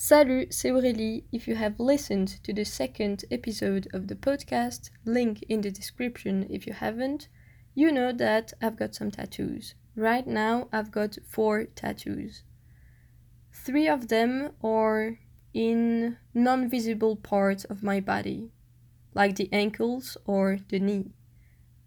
Salut, 0.00 0.46
c'est 0.50 0.70
Aurélie. 0.70 1.24
If 1.32 1.48
you 1.48 1.56
have 1.56 1.80
listened 1.80 2.40
to 2.44 2.52
the 2.52 2.64
second 2.64 3.24
episode 3.32 3.88
of 3.92 4.06
the 4.06 4.14
podcast, 4.14 4.90
link 5.04 5.42
in 5.48 5.60
the 5.60 5.72
description 5.72 6.46
if 6.48 6.68
you 6.68 6.72
haven't, 6.72 7.26
you 7.74 7.90
know 7.90 8.12
that 8.12 8.52
I've 8.62 8.76
got 8.76 8.94
some 8.94 9.10
tattoos. 9.10 9.74
Right 9.96 10.24
now, 10.24 10.68
I've 10.72 10.92
got 10.92 11.18
four 11.26 11.64
tattoos. 11.64 12.44
Three 13.52 13.88
of 13.88 14.06
them 14.06 14.52
are 14.62 15.18
in 15.52 16.16
non 16.32 16.70
visible 16.70 17.16
parts 17.16 17.64
of 17.64 17.82
my 17.82 17.98
body, 17.98 18.52
like 19.14 19.34
the 19.34 19.48
ankles 19.52 20.16
or 20.26 20.60
the 20.68 20.78
knee. 20.78 21.10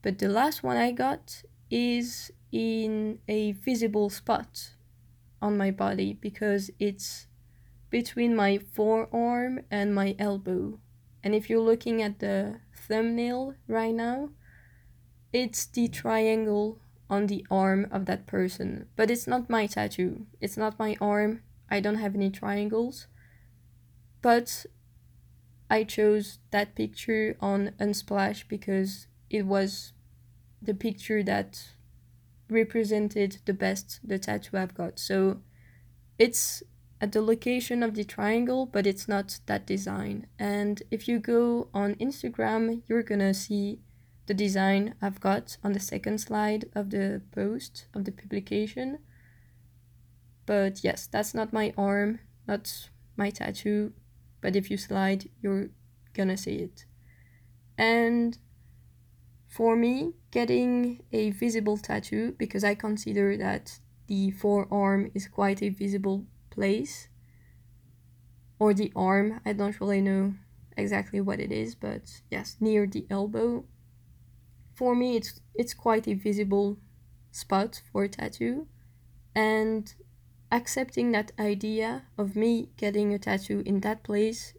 But 0.02 0.20
the 0.20 0.28
last 0.28 0.64
one 0.64 0.76
I 0.76 0.92
got 0.92 1.44
is 1.70 2.30
in 2.52 3.20
a 3.30 3.54
visible 3.54 4.10
spot 4.10 4.72
on 5.42 5.58
my 5.58 5.72
body 5.72 6.18
because 6.20 6.72
it's 6.78 7.28
between 7.92 8.36
my 8.36 8.58
forearm 8.58 9.60
and 9.70 9.94
my 9.94 10.16
elbow. 10.18 10.80
And 11.24 11.36
if 11.36 11.50
you're 11.50 11.60
looking 11.60 12.02
at 12.02 12.18
the 12.18 12.62
thumbnail 12.74 13.54
right 13.68 13.94
now, 13.94 14.30
it's 15.32 15.66
the 15.68 15.88
triangle 15.88 16.80
on 17.10 17.28
the 17.28 17.46
arm 17.52 17.88
of 17.92 18.06
that 18.06 18.26
person. 18.26 18.88
But 18.96 19.12
it's 19.12 19.28
not 19.28 19.50
my 19.50 19.68
tattoo. 19.68 20.26
It's 20.40 20.58
not 20.58 20.80
my 20.80 20.96
arm. 21.00 21.42
I 21.70 21.80
don't 21.80 21.96
have 21.96 22.16
any 22.16 22.32
triangles. 22.32 23.08
But 24.22 24.66
I 25.70 25.84
chose 25.84 26.40
that 26.52 26.76
picture 26.76 27.36
on 27.40 27.74
Unsplash 27.80 28.48
because 28.48 29.08
it 29.30 29.46
was 29.46 29.94
the 30.62 30.74
picture 30.74 31.24
that 31.24 31.72
represented 32.50 33.38
the 33.46 33.54
best 33.54 34.00
the 34.04 34.20
tattoo 34.20 34.58
I've 34.58 34.74
got. 34.74 35.00
So 35.00 35.42
it's 36.20 36.64
at 37.02 37.12
the 37.12 37.22
location 37.22 37.82
of 37.82 37.96
the 37.96 38.04
triangle, 38.04 38.68
but 38.68 38.86
it's 38.86 39.08
not 39.08 39.40
that 39.48 39.66
design. 39.66 40.28
And 40.38 40.84
if 40.92 41.08
you 41.08 41.20
go 41.20 41.68
on 41.74 41.96
Instagram, 41.96 42.84
you're 42.88 43.02
gonna 43.02 43.34
see 43.34 43.80
the 44.28 44.36
design 44.36 44.94
I've 45.02 45.20
got 45.20 45.58
on 45.64 45.74
the 45.74 45.80
second 45.80 46.20
slide 46.20 46.66
of 46.76 46.92
the 46.92 47.24
post 47.32 47.88
of 47.96 48.06
the 48.06 48.12
publication. 48.12 49.00
But 50.46 50.84
yes, 50.84 51.08
that's 51.08 51.34
not 51.34 51.52
my 51.52 51.74
arm, 51.76 52.20
not 52.48 52.90
my 53.18 53.32
tattoo, 53.32 53.94
but 54.40 54.56
if 54.56 54.70
you 54.70 54.78
slide, 54.78 55.28
you're 55.42 55.70
gonna 56.14 56.38
see 56.38 56.58
it. 56.58 56.86
And 57.80 58.38
for 59.48 59.76
me, 59.76 60.14
getting 60.30 61.02
a 61.12 61.32
visible 61.32 61.78
tattoo, 61.78 62.36
because 62.38 62.64
I 62.64 62.76
consider 62.76 63.36
that 63.38 63.80
the 64.06 64.32
forearm 64.32 65.10
is 65.16 65.28
quite 65.28 65.64
a 65.64 65.70
visible 65.70 66.26
place 66.52 67.08
or 68.60 68.74
the 68.74 68.92
arm. 68.96 69.42
I 69.46 69.54
don't 69.54 69.80
really 69.82 70.02
know 70.02 70.36
exactly 70.78 71.22
what 71.22 71.40
it 71.40 71.52
is, 71.52 71.76
but 71.76 72.22
yes, 72.30 72.58
near 72.60 72.86
the 72.88 73.06
elbow. 73.10 73.66
For 74.76 74.96
me, 74.96 75.16
it's 75.18 75.40
it's 75.56 75.74
quite 75.74 76.08
a 76.08 76.14
visible 76.14 76.78
spot 77.32 77.82
for 77.92 78.04
a 78.04 78.10
tattoo, 78.10 78.68
and 79.36 79.94
accepting 80.52 81.12
that 81.12 81.32
idea 81.40 82.04
of 82.18 82.36
me 82.36 82.70
getting 82.78 83.14
a 83.14 83.20
tattoo 83.20 83.64
in 83.66 83.82
that 83.82 84.04
place 84.04 84.54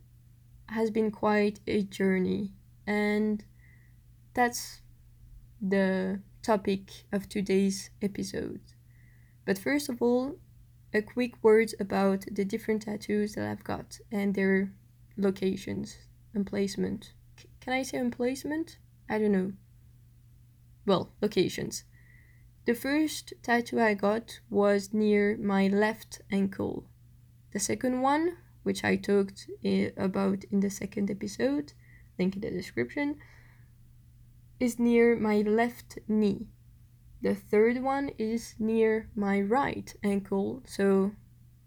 has 0.71 0.91
been 0.91 1.11
quite 1.11 1.61
a 1.67 1.83
journey, 1.83 2.53
and 2.87 3.45
that's 4.35 4.83
the 5.61 6.21
topic 6.43 7.05
of 7.13 7.29
today's 7.29 7.91
episode. 8.03 8.61
But 9.45 9.59
first 9.59 9.89
of 9.89 10.03
all, 10.03 10.39
a 10.95 11.03
quick 11.03 11.35
word 11.43 11.73
about 11.81 12.25
the 12.31 12.45
different 12.45 12.83
tattoos 12.83 13.35
that 13.35 13.49
I've 13.49 13.65
got 13.65 13.99
and 14.11 14.35
their 14.35 14.73
locations, 15.17 15.97
emplacement. 16.35 17.13
C- 17.39 17.49
can 17.61 17.73
I 17.73 17.83
say 17.83 17.99
emplacement? 17.99 18.79
I 19.09 19.19
don't 19.19 19.33
know. 19.33 19.53
Well, 20.85 21.13
locations. 21.21 21.85
The 22.65 22.75
first 22.75 23.33
tattoo 23.43 23.81
I 23.81 23.95
got 23.95 24.41
was 24.51 24.93
near 24.93 25.37
my 25.37 25.67
left 25.69 26.21
ankle. 26.31 26.87
The 27.53 27.61
second 27.61 28.03
one, 28.03 28.37
which 28.63 28.85
I 28.85 28.97
talked 28.97 29.49
I- 29.65 29.93
about 29.97 30.45
in 30.45 30.61
the 30.61 30.71
second 30.71 31.11
episode, 31.11 31.73
link 32.19 32.35
in 32.37 32.41
the 32.41 32.51
description, 32.51 33.17
is 34.61 34.79
near 34.79 35.17
my 35.17 35.39
left 35.39 35.99
knee. 36.07 36.47
The 37.23 37.37
third 37.37 37.81
one 37.81 38.11
is 38.19 38.57
near 38.59 39.09
my 39.15 39.41
right 39.41 39.95
ankle. 40.03 40.63
So 40.67 41.13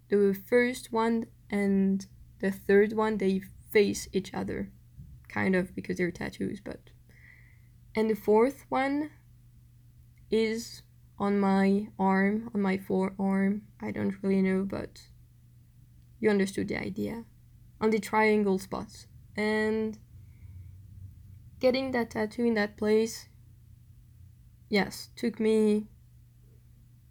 the 0.10 0.34
first 0.48 0.92
one 0.92 1.28
and 1.50 2.06
the 2.40 2.52
third 2.52 2.92
one 2.92 3.18
they 3.18 3.42
face 3.72 4.10
each 4.12 4.34
other, 4.34 4.70
kind 5.30 5.56
of 5.56 5.74
because 5.74 5.98
they're 5.98 6.12
tattoos, 6.12 6.60
but. 6.64 6.90
And 7.96 8.10
the 8.10 8.16
fourth 8.16 8.66
one 8.68 9.12
is 10.30 10.84
on 11.18 11.40
my 11.40 11.88
arm, 11.98 12.52
on 12.54 12.62
my 12.62 12.78
forearm. 12.78 13.62
I 13.82 13.92
don't 13.92 14.22
really 14.22 14.42
know, 14.42 14.64
but 14.64 15.04
you 16.20 16.30
understood 16.30 16.68
the 16.68 16.78
idea. 16.78 17.24
On 17.80 17.90
the 17.90 18.00
triangle 18.00 18.60
spots. 18.60 19.08
And 19.38 19.98
getting 21.62 21.92
that 21.92 22.10
tattoo 22.10 22.44
in 22.44 22.54
that 22.56 22.76
place 22.76 23.30
yes, 24.70 25.10
took 25.16 25.40
me 25.40 25.88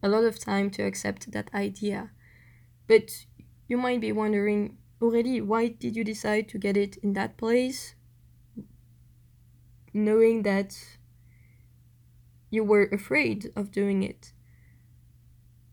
a 0.03 0.09
lot 0.09 0.25
of 0.25 0.39
time 0.39 0.71
to 0.71 0.83
accept 0.83 1.33
that 1.33 1.51
idea. 1.55 2.11
But 2.87 3.27
you 3.69 3.77
might 3.77 4.01
be 4.01 4.13
wondering, 4.13 4.77
already, 5.01 5.41
why 5.41 5.69
did 5.69 5.97
you 5.97 6.05
decide 6.05 6.49
to 6.51 6.59
get 6.59 6.77
it 6.77 6.97
in 6.99 7.15
that 7.15 7.37
place? 7.37 7.95
Knowing 9.93 10.43
that 10.43 10.77
you 12.51 12.63
were 12.63 12.89
afraid 12.93 13.51
of 13.57 13.71
doing 13.71 14.03
it. 14.03 14.33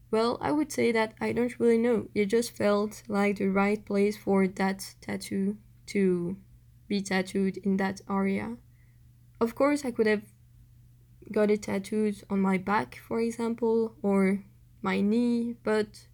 Well, 0.09 0.37
I 0.41 0.51
would 0.51 0.71
say 0.71 0.91
that 0.91 1.13
I 1.21 1.31
don't 1.31 1.59
really 1.59 1.77
know. 1.77 2.07
It 2.13 2.25
just 2.25 2.51
felt 2.51 3.03
like 3.07 3.37
the 3.37 3.47
right 3.47 3.83
place 3.85 4.17
for 4.17 4.47
that 4.47 4.95
tattoo 4.99 5.57
to 5.87 6.37
be 6.87 7.01
tattooed 7.01 7.57
in 7.57 7.77
that 7.77 8.01
area. 8.09 8.57
Of 9.39 9.55
course, 9.55 9.85
I 9.85 9.91
could 9.91 10.07
have 10.07 10.30
got 11.31 11.49
it 11.49 11.63
tattooed 11.63 12.23
on 12.29 12.39
my 12.41 12.57
back, 12.57 12.99
for 13.07 13.19
example, 13.19 13.95
or 14.01 14.43
my 14.81 15.01
knee, 15.01 15.55
but 15.63 16.07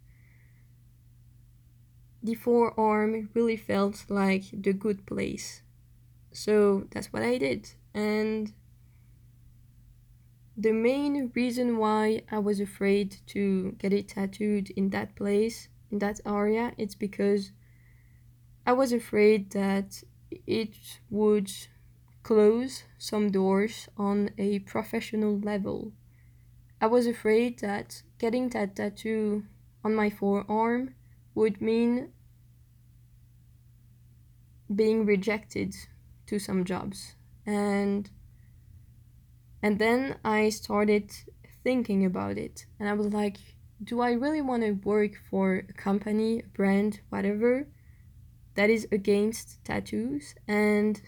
the 2.22 2.34
forearm 2.34 3.30
really 3.34 3.56
felt 3.56 4.04
like 4.08 4.44
the 4.52 4.72
good 4.72 5.06
place. 5.06 5.62
So 6.32 6.86
that's 6.90 7.12
what 7.12 7.22
I 7.22 7.38
did. 7.38 7.70
And 7.94 8.52
the 10.56 10.72
main 10.72 11.30
reason 11.34 11.78
why 11.78 12.22
I 12.30 12.38
was 12.38 12.60
afraid 12.60 13.16
to 13.28 13.72
get 13.78 13.92
it 13.92 14.08
tattooed 14.08 14.70
in 14.70 14.90
that 14.90 15.14
place, 15.14 15.68
in 15.90 16.00
that 16.00 16.20
area, 16.26 16.72
it's 16.76 16.96
because 16.96 17.52
I 18.66 18.72
was 18.72 18.92
afraid 18.92 19.50
that 19.52 20.02
it 20.46 20.74
would 21.10 21.50
close 22.28 22.82
some 22.98 23.30
doors 23.30 23.88
on 23.96 24.28
a 24.36 24.58
professional 24.58 25.38
level. 25.38 25.92
I 26.78 26.86
was 26.86 27.06
afraid 27.06 27.60
that 27.60 28.02
getting 28.18 28.50
that 28.50 28.76
tattoo 28.76 29.44
on 29.82 29.94
my 29.94 30.10
forearm 30.10 30.94
would 31.34 31.62
mean 31.62 32.12
being 34.82 35.06
rejected 35.06 35.74
to 36.26 36.38
some 36.38 36.66
jobs. 36.66 37.14
And 37.46 38.10
and 39.62 39.78
then 39.78 40.18
I 40.22 40.50
started 40.50 41.10
thinking 41.64 42.04
about 42.04 42.36
it 42.36 42.66
and 42.78 42.90
I 42.90 42.92
was 42.92 43.06
like, 43.06 43.38
do 43.82 44.02
I 44.02 44.12
really 44.12 44.42
want 44.42 44.64
to 44.64 44.72
work 44.72 45.12
for 45.30 45.64
a 45.66 45.72
company, 45.72 46.40
a 46.40 46.48
brand, 46.48 47.00
whatever 47.08 47.68
that 48.54 48.68
is 48.68 48.86
against 48.92 49.64
tattoos 49.64 50.34
and 50.46 51.00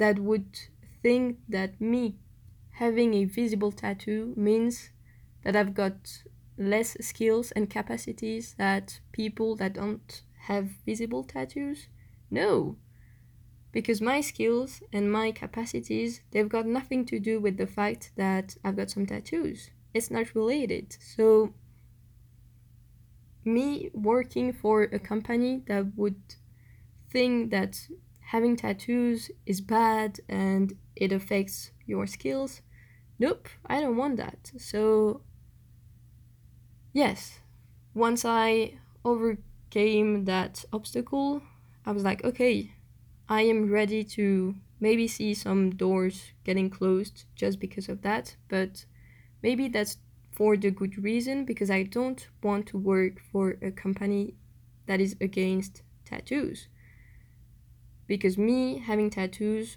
that 0.00 0.18
would 0.18 0.58
think 1.02 1.38
that 1.48 1.80
me 1.80 2.16
having 2.72 3.14
a 3.14 3.24
visible 3.26 3.70
tattoo 3.70 4.32
means 4.36 4.90
that 5.44 5.54
I've 5.54 5.74
got 5.74 6.22
less 6.56 6.96
skills 7.00 7.52
and 7.52 7.70
capacities 7.70 8.54
that 8.58 9.00
people 9.12 9.56
that 9.56 9.74
don't 9.74 10.22
have 10.46 10.68
visible 10.86 11.22
tattoos? 11.22 11.88
No. 12.30 12.76
Because 13.72 14.00
my 14.00 14.20
skills 14.20 14.82
and 14.92 15.12
my 15.12 15.30
capacities, 15.30 16.22
they've 16.30 16.48
got 16.48 16.66
nothing 16.66 17.04
to 17.06 17.20
do 17.20 17.38
with 17.38 17.56
the 17.56 17.66
fact 17.66 18.12
that 18.16 18.56
I've 18.64 18.76
got 18.76 18.90
some 18.90 19.06
tattoos. 19.06 19.70
It's 19.94 20.10
not 20.10 20.34
related. 20.34 20.96
So, 21.00 21.52
me 23.44 23.90
working 23.92 24.52
for 24.52 24.84
a 24.84 24.98
company 24.98 25.62
that 25.66 25.96
would 25.96 26.20
think 27.10 27.50
that 27.50 27.88
having 28.30 28.54
tattoos 28.54 29.28
is 29.44 29.60
bad 29.60 30.20
and 30.28 30.74
it 30.94 31.10
affects 31.10 31.72
your 31.84 32.06
skills. 32.06 32.62
Nope, 33.18 33.48
I 33.66 33.80
don't 33.80 33.96
want 33.96 34.18
that. 34.18 34.52
So, 34.56 35.22
yes, 36.92 37.40
once 37.92 38.24
I 38.24 38.74
overcame 39.04 40.26
that 40.26 40.64
obstacle, 40.72 41.42
I 41.84 41.90
was 41.90 42.04
like, 42.04 42.22
okay, 42.22 42.70
I 43.28 43.42
am 43.42 43.68
ready 43.68 44.04
to 44.04 44.54
maybe 44.78 45.08
see 45.08 45.34
some 45.34 45.70
doors 45.70 46.30
getting 46.44 46.70
closed 46.70 47.24
just 47.34 47.58
because 47.58 47.88
of 47.88 48.02
that, 48.02 48.36
but 48.48 48.84
maybe 49.42 49.66
that's 49.66 49.96
for 50.30 50.56
the 50.56 50.70
good 50.70 51.02
reason 51.02 51.44
because 51.44 51.68
I 51.68 51.82
don't 51.82 52.28
want 52.44 52.68
to 52.68 52.78
work 52.78 53.20
for 53.32 53.56
a 53.60 53.72
company 53.72 54.34
that 54.86 55.00
is 55.00 55.16
against 55.20 55.82
tattoos. 56.04 56.68
Because 58.10 58.36
me 58.36 58.78
having 58.78 59.08
tattoos 59.08 59.76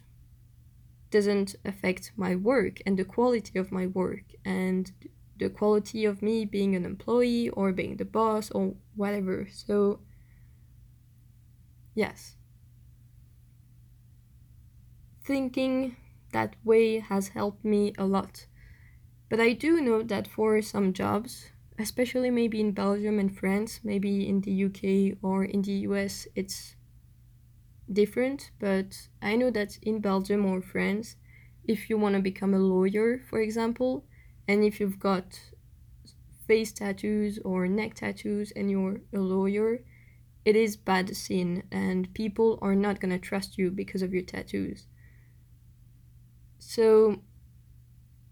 doesn't 1.11 1.55
affect 1.63 2.11
my 2.17 2.35
work 2.35 2.81
and 2.83 2.97
the 2.97 3.05
quality 3.05 3.59
of 3.59 3.71
my 3.71 3.85
work 3.85 4.23
and 4.43 4.91
the 5.37 5.51
quality 5.51 6.03
of 6.03 6.23
me 6.23 6.43
being 6.43 6.75
an 6.75 6.83
employee 6.83 7.49
or 7.49 7.71
being 7.71 7.97
the 7.97 8.05
boss 8.05 8.49
or 8.49 8.73
whatever. 8.95 9.47
So, 9.51 9.99
yes. 11.93 12.37
Thinking 15.23 15.95
that 16.31 16.55
way 16.63 17.01
has 17.01 17.27
helped 17.27 17.63
me 17.63 17.93
a 17.99 18.05
lot. 18.05 18.47
But 19.29 19.39
I 19.39 19.53
do 19.53 19.79
know 19.79 20.01
that 20.01 20.27
for 20.27 20.59
some 20.63 20.91
jobs, 20.91 21.51
especially 21.77 22.31
maybe 22.31 22.59
in 22.59 22.71
Belgium 22.71 23.19
and 23.19 23.37
France, 23.37 23.81
maybe 23.83 24.27
in 24.27 24.41
the 24.41 24.53
UK 24.65 25.19
or 25.21 25.43
in 25.43 25.61
the 25.61 25.85
US, 25.87 26.27
it's 26.33 26.75
different. 27.91 28.51
But 28.59 29.07
I 29.21 29.35
know 29.35 29.51
that 29.51 29.77
in 29.81 29.99
Belgium 29.99 30.45
or 30.45 30.61
France, 30.61 31.15
if 31.65 31.89
you 31.89 31.97
want 31.97 32.15
to 32.15 32.21
become 32.21 32.53
a 32.53 32.59
lawyer, 32.59 33.21
for 33.29 33.39
example, 33.39 34.05
and 34.47 34.63
if 34.63 34.79
you've 34.79 34.99
got 34.99 35.39
face 36.47 36.71
tattoos 36.73 37.39
or 37.45 37.67
neck 37.67 37.93
tattoos 37.95 38.51
and 38.55 38.69
you're 38.69 39.01
a 39.13 39.19
lawyer, 39.19 39.79
it 40.45 40.55
is 40.55 40.75
bad 40.75 41.15
sin 41.15 41.63
and 41.71 42.13
people 42.13 42.59
are 42.61 42.75
not 42.75 42.99
going 42.99 43.11
to 43.11 43.19
trust 43.19 43.57
you 43.57 43.71
because 43.71 44.01
of 44.01 44.13
your 44.13 44.23
tattoos. 44.23 44.87
So 46.59 47.21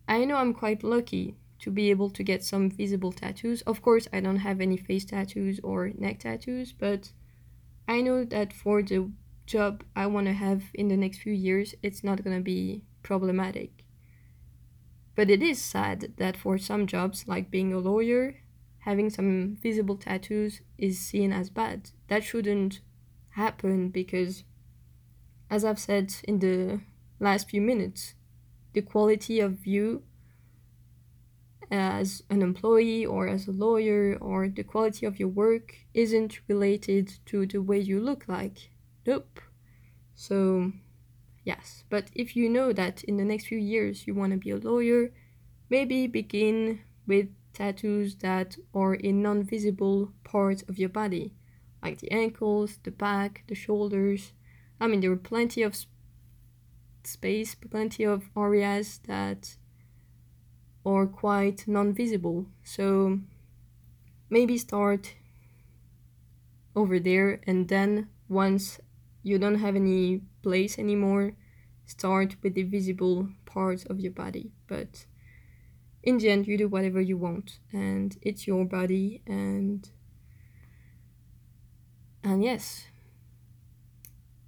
I 0.08 0.26
know 0.26 0.36
I'm 0.36 0.54
quite 0.54 0.84
lucky 0.84 1.38
to 1.60 1.72
be 1.72 1.90
able 1.90 2.10
to 2.10 2.24
get 2.24 2.44
some 2.44 2.70
visible 2.70 3.12
tattoos. 3.12 3.62
Of 3.62 3.82
course, 3.82 4.08
I 4.12 4.20
don't 4.20 4.38
have 4.38 4.60
any 4.60 4.78
face 4.78 5.06
tattoos 5.06 5.60
or 5.64 5.92
neck 5.98 6.20
tattoos, 6.20 6.74
but 6.74 7.12
I 7.88 8.02
know 8.02 8.26
that 8.26 8.52
for 8.52 8.82
the 8.82 9.12
job 9.52 9.84
I 9.96 10.08
want 10.08 10.28
to 10.28 10.34
have 10.34 10.64
in 10.74 10.88
the 10.88 10.96
next 10.96 11.20
few 11.20 11.34
years, 11.34 11.76
it's 11.84 12.04
not 12.04 12.24
going 12.24 12.38
to 12.38 12.44
be 12.44 12.84
problematic. 13.04 13.84
But 15.14 15.30
it 15.30 15.44
is 15.44 15.62
sad 15.62 16.14
that 16.18 16.38
for 16.38 16.58
some 16.58 16.88
jobs, 16.88 17.28
like 17.28 17.52
being 17.52 17.74
a 17.74 17.78
lawyer, 17.78 18.38
having 18.80 19.10
some 19.10 19.58
visible 19.62 19.98
tattoos 19.98 20.62
is 20.78 20.98
seen 21.00 21.34
as 21.34 21.50
bad. 21.50 21.92
That 22.08 22.24
shouldn't 22.24 22.80
happen 23.32 23.90
because, 23.90 24.46
as 25.50 25.66
I've 25.66 25.80
said 25.80 26.16
in 26.24 26.40
the 26.40 26.80
last 27.20 27.50
few 27.50 27.62
minutes, 27.62 28.16
the 28.74 28.82
quality 28.82 29.42
of 29.42 29.68
you 29.68 30.04
as 31.70 32.24
an 32.30 32.42
employee 32.42 33.06
or 33.06 33.28
as 33.28 33.48
a 33.48 33.52
lawyer 33.52 34.18
or 34.22 34.48
the 34.48 34.64
quality 34.64 35.06
of 35.06 35.20
your 35.20 35.30
work 35.30 35.76
isn't 35.94 36.40
related 36.48 37.20
to 37.26 37.46
the 37.46 37.62
way 37.62 37.80
you 37.80 38.00
look 38.00 38.24
like. 38.28 38.72
Nope. 39.06 39.42
So 40.16 40.72
Yes, 41.44 41.84
but 41.90 42.10
if 42.14 42.36
you 42.36 42.50
know 42.50 42.72
that 42.74 43.04
in 43.04 43.18
the 43.18 43.26
next 43.26 43.48
few 43.48 43.58
years 43.58 44.06
you 44.06 44.14
want 44.14 44.32
to 44.32 44.38
be 44.38 44.52
a 44.52 44.58
lawyer, 44.58 45.12
maybe 45.70 46.06
begin 46.08 46.82
with 47.08 47.30
tattoos 47.54 48.16
that 48.18 48.58
are 48.74 48.94
in 48.94 49.22
non 49.22 49.44
visible 49.44 50.14
parts 50.24 50.64
of 50.70 50.78
your 50.78 50.90
body, 50.90 51.34
like 51.82 52.00
the 52.00 52.12
ankles, 52.12 52.78
the 52.84 52.92
back, 52.92 53.44
the 53.48 53.56
shoulders. 53.56 54.34
I 54.80 54.88
mean, 54.88 55.02
there 55.02 55.12
are 55.12 55.18
plenty 55.18 55.64
of 55.64 55.76
sp- 55.76 55.90
space, 57.04 57.56
plenty 57.56 58.04
of 58.04 58.30
areas 58.38 59.00
that 59.08 59.58
are 60.86 61.08
quite 61.08 61.68
non 61.68 61.92
visible. 61.94 62.46
So 62.64 63.20
maybe 64.30 64.58
start 64.60 65.16
over 66.76 67.00
there 67.00 67.42
and 67.48 67.68
then 67.68 68.10
once 68.30 68.80
you 69.24 69.38
don't 69.40 69.60
have 69.60 69.76
any 69.76 70.22
place 70.42 70.78
anymore. 70.80 71.34
Start 71.86 72.36
with 72.42 72.54
the 72.54 72.64
visible 72.64 73.30
parts 73.46 73.84
of 73.86 74.00
your 74.00 74.12
body, 74.12 74.52
but 74.68 75.06
in 76.04 76.18
the 76.18 76.30
end, 76.30 76.48
you 76.48 76.58
do 76.58 76.68
whatever 76.68 77.00
you 77.00 77.18
want, 77.18 77.60
and 77.72 78.18
it's 78.22 78.48
your 78.48 78.66
body, 78.66 79.22
and 79.28 79.90
and 82.24 82.44
yes. 82.44 82.88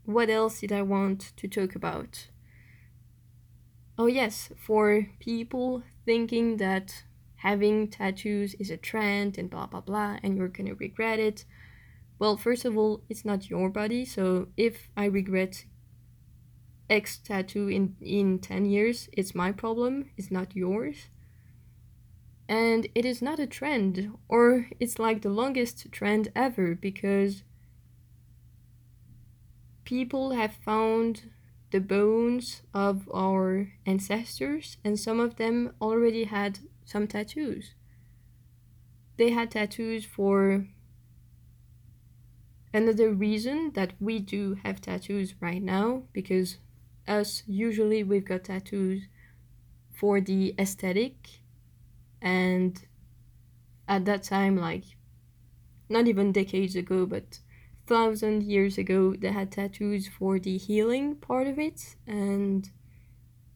What 0.05 0.29
else 0.29 0.59
did 0.59 0.71
I 0.71 0.81
want 0.81 1.31
to 1.37 1.47
talk 1.47 1.75
about? 1.75 2.27
Oh, 3.97 4.07
yes, 4.07 4.49
for 4.57 5.07
people 5.19 5.83
thinking 6.05 6.57
that 6.57 7.03
having 7.37 7.87
tattoos 7.87 8.53
is 8.55 8.69
a 8.69 8.77
trend 8.77 9.37
and 9.37 9.49
blah 9.49 9.67
blah 9.67 9.81
blah, 9.81 10.17
and 10.23 10.35
you're 10.35 10.47
gonna 10.47 10.75
regret 10.75 11.19
it. 11.19 11.45
Well, 12.23 12.37
first 12.37 12.63
of 12.63 12.77
all, 12.77 13.03
it's 13.09 13.25
not 13.25 13.49
your 13.49 13.67
body, 13.67 14.05
so 14.05 14.47
if 14.55 14.87
I 14.95 15.07
regret 15.07 15.65
X 16.89 17.17
tattoo 17.17 17.67
in, 17.67 17.97
in 17.99 18.39
10 18.39 18.63
years, 18.63 19.09
it's 19.11 19.35
my 19.35 19.51
problem, 19.51 20.09
it's 20.15 20.31
not 20.31 20.55
yours. 20.55 21.09
And 22.47 22.87
it 22.95 23.03
is 23.03 23.21
not 23.21 23.39
a 23.39 23.45
trend, 23.45 24.13
or 24.29 24.69
it's 24.79 24.99
like 24.99 25.21
the 25.21 25.31
longest 25.41 25.91
trend 25.91 26.31
ever 26.33 26.75
because 26.75 27.43
people 29.83 30.31
have 30.31 30.55
found 30.55 31.29
the 31.71 31.81
bones 31.81 32.61
of 32.73 33.09
our 33.13 33.73
ancestors, 33.85 34.77
and 34.81 34.97
some 34.97 35.19
of 35.19 35.35
them 35.35 35.73
already 35.81 36.23
had 36.23 36.59
some 36.85 37.05
tattoos. 37.05 37.73
They 39.17 39.31
had 39.31 39.51
tattoos 39.51 40.05
for 40.05 40.67
another 42.73 43.13
reason 43.13 43.71
that 43.73 43.93
we 43.99 44.19
do 44.19 44.55
have 44.63 44.81
tattoos 44.81 45.35
right 45.39 45.61
now 45.61 46.03
because 46.13 46.57
us 47.07 47.43
usually 47.47 48.03
we've 48.03 48.25
got 48.25 48.45
tattoos 48.45 49.03
for 49.93 50.19
the 50.21 50.55
aesthetic 50.59 51.41
and 52.21 52.87
at 53.87 54.05
that 54.05 54.23
time 54.23 54.57
like 54.57 54.83
not 55.89 56.07
even 56.07 56.31
decades 56.31 56.75
ago 56.75 57.05
but 57.05 57.39
thousand 57.85 58.43
years 58.43 58.77
ago 58.77 59.13
they 59.15 59.31
had 59.31 59.51
tattoos 59.51 60.07
for 60.07 60.39
the 60.39 60.57
healing 60.57 61.15
part 61.15 61.47
of 61.47 61.59
it. 61.59 61.95
And 62.07 62.69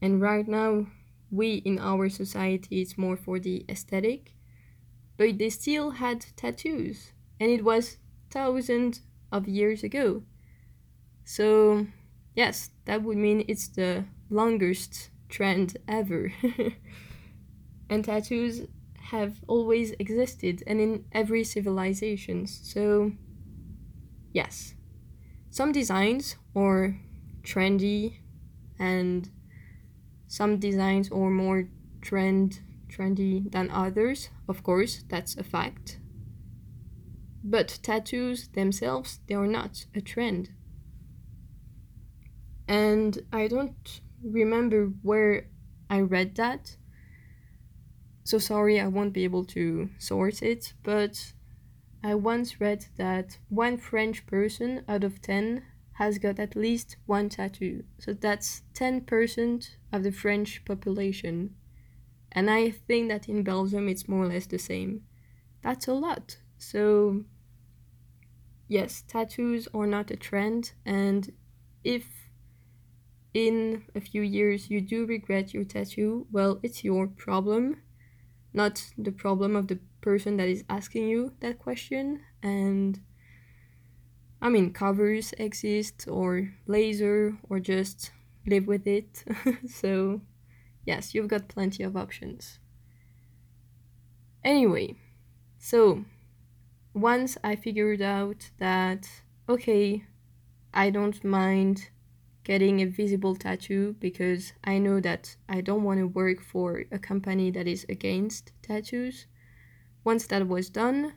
and 0.02 0.20
right 0.20 0.46
now 0.46 0.86
we 1.30 1.56
in 1.56 1.78
our 1.78 2.08
society 2.08 2.80
it's 2.82 2.98
more 2.98 3.16
for 3.16 3.38
the 3.38 3.64
aesthetic 3.68 4.34
but 5.16 5.38
they 5.38 5.50
still 5.50 5.90
had 5.92 6.26
tattoos. 6.36 7.12
And 7.40 7.50
it 7.50 7.64
was 7.64 7.98
thousands 8.30 9.02
of 9.32 9.48
years 9.48 9.82
ago 9.82 10.22
so 11.24 11.86
yes, 12.34 12.70
that 12.86 13.02
would 13.02 13.18
mean 13.18 13.44
it's 13.48 13.68
the 13.68 14.04
longest 14.30 15.10
trend 15.28 15.76
ever. 15.86 16.32
and 17.90 18.04
tattoos 18.04 18.62
have 19.10 19.42
always 19.46 19.92
existed 19.98 20.62
and 20.66 20.80
in 20.80 21.04
every 21.12 21.44
civilization. 21.44 22.46
So, 22.46 23.12
yes, 24.32 24.74
some 25.50 25.72
designs 25.72 26.36
are 26.56 27.00
trendy 27.42 28.18
and 28.78 29.30
some 30.26 30.58
designs 30.58 31.10
are 31.10 31.30
more 31.30 31.68
trend 32.02 32.60
trendy 32.88 33.50
than 33.50 33.70
others. 33.70 34.30
Of 34.48 34.62
course, 34.62 35.04
that's 35.08 35.36
a 35.36 35.44
fact. 35.44 35.97
But 37.50 37.78
tattoos 37.82 38.48
themselves, 38.48 39.20
they 39.26 39.34
are 39.34 39.46
not 39.46 39.86
a 39.94 40.00
trend 40.00 40.50
and 42.68 43.18
I 43.32 43.48
don't 43.48 44.00
remember 44.22 44.92
where 45.02 45.46
I 45.88 46.00
read 46.00 46.36
that. 46.36 46.76
So 48.24 48.38
sorry, 48.38 48.78
I 48.78 48.86
won't 48.88 49.14
be 49.14 49.24
able 49.24 49.46
to 49.46 49.88
source 49.98 50.42
it, 50.42 50.74
but 50.82 51.32
I 52.04 52.14
once 52.14 52.60
read 52.60 52.86
that 52.96 53.38
one 53.48 53.78
French 53.78 54.26
person 54.26 54.84
out 54.86 55.02
of 55.02 55.22
10 55.22 55.62
has 55.94 56.18
got 56.18 56.38
at 56.38 56.54
least 56.54 56.96
one 57.06 57.30
tattoo. 57.30 57.84
So 57.98 58.12
that's 58.12 58.62
10% 58.74 59.76
of 59.90 60.02
the 60.02 60.12
French 60.12 60.64
population. 60.66 61.56
And 62.30 62.50
I 62.50 62.70
think 62.70 63.08
that 63.08 63.28
in 63.28 63.42
Belgium 63.42 63.88
it's 63.88 64.06
more 64.06 64.24
or 64.24 64.28
less 64.28 64.46
the 64.46 64.58
same. 64.58 65.04
That's 65.62 65.88
a 65.88 65.94
lot. 65.94 66.36
So, 66.58 67.24
yes, 68.68 69.02
tattoos 69.02 69.68
are 69.74 69.86
not 69.86 70.10
a 70.10 70.16
trend, 70.16 70.72
and 70.84 71.32
if 71.82 72.06
in 73.34 73.84
a 73.94 74.00
few 74.00 74.22
years 74.22 74.70
you 74.70 74.80
do 74.80 75.06
regret 75.06 75.54
your 75.54 75.64
tattoo, 75.64 76.26
well, 76.30 76.60
it's 76.62 76.84
your 76.84 77.06
problem, 77.06 77.82
not 78.52 78.92
the 78.96 79.12
problem 79.12 79.56
of 79.56 79.68
the 79.68 79.78
person 80.00 80.36
that 80.36 80.48
is 80.48 80.64
asking 80.68 81.08
you 81.08 81.34
that 81.40 81.58
question. 81.58 82.20
And 82.42 83.00
I 84.40 84.48
mean, 84.48 84.72
covers 84.72 85.32
exist, 85.34 86.06
or 86.08 86.54
laser, 86.66 87.36
or 87.48 87.58
just 87.60 88.12
live 88.46 88.66
with 88.66 88.86
it. 88.86 89.24
so, 89.68 90.20
yes, 90.84 91.14
you've 91.14 91.28
got 91.28 91.48
plenty 91.48 91.82
of 91.82 91.96
options. 91.96 92.60
Anyway, 94.44 94.96
so 95.58 96.04
once 96.94 97.38
I 97.44 97.56
figured 97.56 98.02
out 98.02 98.50
that, 98.58 99.08
okay, 99.48 100.04
I 100.72 100.90
don't 100.90 101.22
mind 101.24 101.90
getting 102.44 102.80
a 102.80 102.86
visible 102.86 103.36
tattoo 103.36 103.94
because 104.00 104.52
I 104.64 104.78
know 104.78 105.00
that 105.00 105.36
I 105.48 105.60
don't 105.60 105.82
want 105.82 106.00
to 106.00 106.06
work 106.06 106.40
for 106.40 106.84
a 106.90 106.98
company 106.98 107.50
that 107.50 107.66
is 107.66 107.84
against 107.88 108.52
tattoos. 108.62 109.26
Once 110.04 110.26
that 110.28 110.48
was 110.48 110.70
done, 110.70 111.14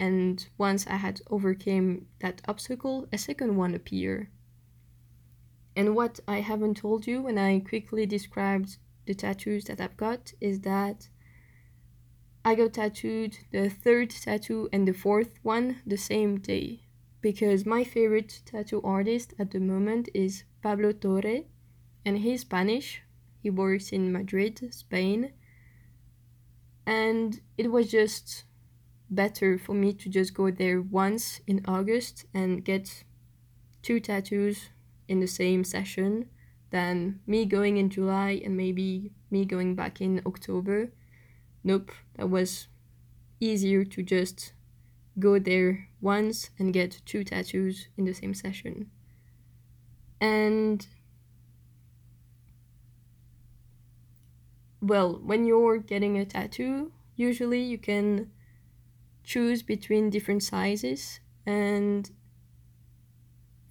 and 0.00 0.44
once 0.58 0.86
I 0.88 0.96
had 0.96 1.20
overcame 1.30 2.06
that 2.18 2.42
obstacle, 2.48 3.06
a 3.12 3.18
second 3.18 3.56
one 3.56 3.74
appeared. 3.74 4.26
And 5.76 5.94
what 5.94 6.18
I 6.26 6.40
haven't 6.40 6.76
told 6.76 7.06
you 7.06 7.22
when 7.22 7.38
I 7.38 7.60
quickly 7.60 8.04
described 8.04 8.78
the 9.06 9.14
tattoos 9.14 9.64
that 9.64 9.80
I've 9.80 9.96
got 9.96 10.32
is 10.40 10.60
that 10.62 11.08
I 12.44 12.56
got 12.56 12.72
tattooed 12.72 13.38
the 13.52 13.70
third 13.70 14.10
tattoo 14.10 14.68
and 14.72 14.86
the 14.86 14.92
fourth 14.92 15.38
one 15.42 15.80
the 15.86 15.96
same 15.96 16.40
day 16.40 16.80
because 17.20 17.64
my 17.64 17.84
favorite 17.84 18.42
tattoo 18.44 18.82
artist 18.82 19.32
at 19.38 19.52
the 19.52 19.60
moment 19.60 20.08
is 20.12 20.42
Pablo 20.60 20.90
Torre 20.90 21.44
and 22.04 22.18
he's 22.18 22.40
Spanish. 22.40 23.00
He 23.42 23.50
works 23.50 23.90
in 23.90 24.12
Madrid, 24.12 24.74
Spain. 24.74 25.32
And 26.84 27.40
it 27.56 27.70
was 27.70 27.92
just 27.92 28.44
better 29.08 29.56
for 29.56 29.74
me 29.74 29.92
to 29.92 30.08
just 30.08 30.34
go 30.34 30.50
there 30.50 30.82
once 30.82 31.40
in 31.46 31.64
August 31.66 32.24
and 32.34 32.64
get 32.64 33.04
two 33.82 34.00
tattoos 34.00 34.70
in 35.06 35.20
the 35.20 35.28
same 35.28 35.62
session 35.62 36.28
than 36.70 37.20
me 37.24 37.44
going 37.44 37.76
in 37.76 37.88
July 37.88 38.40
and 38.44 38.56
maybe 38.56 39.12
me 39.30 39.44
going 39.44 39.76
back 39.76 40.00
in 40.00 40.22
October 40.26 40.90
nope, 41.64 41.92
that 42.16 42.28
was 42.28 42.68
easier 43.40 43.84
to 43.84 44.02
just 44.02 44.52
go 45.18 45.38
there 45.38 45.88
once 46.00 46.50
and 46.58 46.72
get 46.72 47.00
two 47.04 47.24
tattoos 47.24 47.88
in 47.96 48.04
the 48.04 48.14
same 48.14 48.34
session. 48.34 48.90
And 50.20 50.86
well, 54.80 55.20
when 55.22 55.44
you're 55.44 55.78
getting 55.78 56.18
a 56.18 56.24
tattoo, 56.24 56.92
usually 57.16 57.62
you 57.62 57.78
can 57.78 58.30
choose 59.24 59.62
between 59.62 60.10
different 60.10 60.42
sizes 60.42 61.20
and 61.46 62.10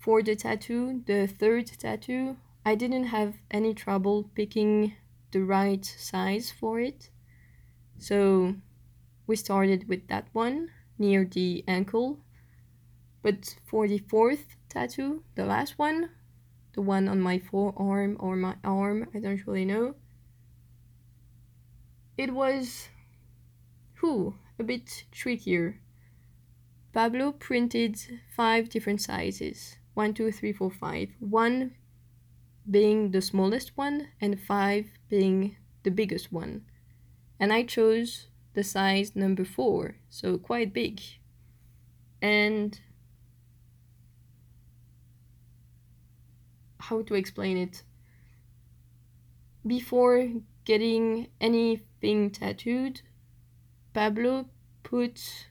for 0.01 0.23
the 0.23 0.35
tattoo, 0.35 1.03
the 1.05 1.27
third 1.27 1.67
tattoo, 1.67 2.37
I 2.65 2.73
didn't 2.73 3.05
have 3.05 3.35
any 3.51 3.75
trouble 3.75 4.31
picking 4.33 4.93
the 5.31 5.43
right 5.43 5.85
size 5.85 6.51
for 6.51 6.79
it. 6.79 7.10
So 8.01 8.55
we 9.27 9.35
started 9.35 9.87
with 9.87 10.07
that 10.07 10.27
one 10.33 10.71
near 10.97 11.23
the 11.23 11.63
ankle. 11.67 12.17
But 13.21 13.55
for 13.63 13.87
the 13.87 13.99
fourth 13.99 14.55
tattoo, 14.69 15.23
the 15.35 15.45
last 15.45 15.77
one, 15.77 16.09
the 16.73 16.81
one 16.81 17.07
on 17.07 17.21
my 17.21 17.37
forearm 17.37 18.17
or 18.19 18.35
my 18.35 18.55
arm, 18.63 19.07
I 19.13 19.19
don't 19.19 19.45
really 19.45 19.65
know. 19.65 19.93
It 22.17 22.33
was, 22.33 22.89
who, 23.93 24.33
a 24.57 24.63
bit 24.63 25.05
trickier. 25.11 25.79
Pablo 26.93 27.31
printed 27.31 27.99
five 28.35 28.67
different 28.69 29.01
sizes 29.01 29.77
one, 29.93 30.15
two, 30.15 30.31
three, 30.31 30.53
four, 30.53 30.71
five. 30.71 31.09
One 31.19 31.75
being 32.67 33.11
the 33.11 33.21
smallest 33.21 33.77
one, 33.77 34.07
and 34.19 34.39
five 34.39 34.87
being 35.07 35.57
the 35.83 35.91
biggest 35.91 36.31
one 36.31 36.63
and 37.41 37.51
I 37.51 37.63
chose 37.63 38.27
the 38.53 38.63
size 38.63 39.15
number 39.15 39.43
four, 39.43 39.95
so 40.11 40.37
quite 40.37 40.73
big. 40.73 41.01
And 42.21 42.79
how 46.79 47.01
to 47.01 47.15
explain 47.15 47.57
it? 47.57 47.81
Before 49.65 50.29
getting 50.65 51.29
anything 51.41 52.29
tattooed, 52.29 53.01
Pablo 53.91 54.45
put 54.83 55.47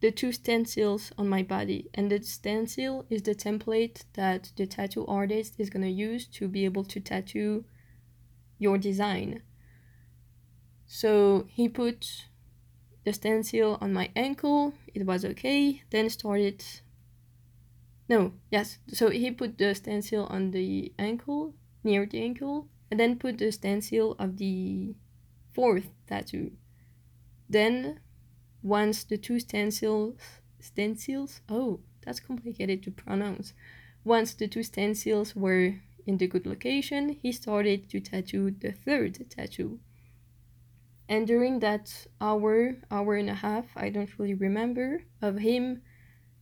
the 0.00 0.10
two 0.10 0.32
stencils 0.32 1.12
on 1.18 1.28
my 1.28 1.42
body, 1.42 1.90
and 1.92 2.10
the 2.10 2.22
stencil 2.22 3.04
is 3.10 3.22
the 3.22 3.34
template 3.34 4.04
that 4.14 4.50
the 4.56 4.66
tattoo 4.66 5.06
artist 5.06 5.56
is 5.58 5.68
gonna 5.68 5.88
use 5.88 6.26
to 6.28 6.48
be 6.48 6.64
able 6.64 6.84
to 6.84 7.00
tattoo 7.00 7.66
your 8.58 8.78
design. 8.78 9.42
So 10.94 11.46
he 11.48 11.68
put 11.68 12.28
the 13.04 13.12
stencil 13.12 13.78
on 13.80 13.92
my 13.92 14.10
ankle, 14.14 14.74
it 14.94 15.04
was 15.04 15.24
okay, 15.24 15.82
then 15.90 16.08
started. 16.08 16.64
No, 18.08 18.34
yes, 18.48 18.78
so 18.86 19.10
he 19.10 19.32
put 19.32 19.58
the 19.58 19.74
stencil 19.74 20.26
on 20.26 20.52
the 20.52 20.92
ankle, 20.96 21.54
near 21.82 22.06
the 22.06 22.22
ankle, 22.22 22.68
and 22.92 23.00
then 23.00 23.18
put 23.18 23.38
the 23.38 23.50
stencil 23.50 24.14
of 24.20 24.36
the 24.36 24.94
fourth 25.52 25.90
tattoo. 26.06 26.52
Then, 27.50 27.98
once 28.62 29.02
the 29.02 29.18
two 29.18 29.40
stencils, 29.40 30.20
stencils, 30.60 31.40
oh, 31.48 31.80
that's 32.06 32.20
complicated 32.20 32.84
to 32.84 32.92
pronounce. 32.92 33.52
Once 34.04 34.32
the 34.32 34.46
two 34.46 34.62
stencils 34.62 35.34
were 35.34 35.74
in 36.06 36.18
the 36.18 36.28
good 36.28 36.46
location, 36.46 37.18
he 37.20 37.32
started 37.32 37.90
to 37.90 37.98
tattoo 37.98 38.52
the 38.52 38.70
third 38.70 39.28
tattoo. 39.28 39.80
And 41.08 41.26
during 41.26 41.60
that 41.60 42.06
hour, 42.20 42.76
hour 42.90 43.14
and 43.14 43.28
a 43.28 43.34
half, 43.34 43.66
I 43.76 43.90
don't 43.90 44.18
really 44.18 44.34
remember, 44.34 45.04
of 45.20 45.38
him 45.38 45.82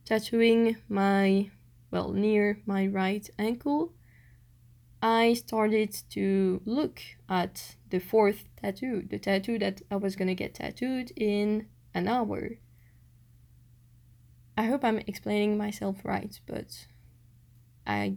tattooing 0.05 0.77
my, 0.87 1.49
well, 1.91 2.13
near 2.13 2.59
my 2.65 2.87
right 2.87 3.29
ankle, 3.37 3.93
I 5.01 5.33
started 5.33 5.93
to 6.11 6.61
look 6.65 7.01
at 7.27 7.75
the 7.89 7.99
fourth 7.99 8.45
tattoo, 8.61 9.05
the 9.09 9.19
tattoo 9.19 9.59
that 9.59 9.81
I 9.91 9.97
was 9.97 10.15
gonna 10.15 10.33
get 10.33 10.53
tattooed 10.53 11.11
in 11.17 11.67
an 11.93 12.07
hour. 12.07 12.51
I 14.57 14.63
hope 14.63 14.85
I'm 14.85 14.99
explaining 14.99 15.57
myself 15.57 16.05
right, 16.05 16.39
but 16.47 16.87
I 17.85 18.15